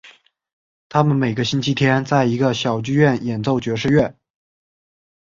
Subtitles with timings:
[0.89, 4.15] 他们每个星期天在一个小剧院演奏爵士乐。